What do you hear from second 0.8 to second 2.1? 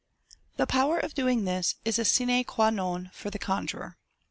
of doing this is a